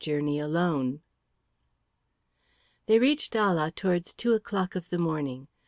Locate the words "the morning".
4.89-5.47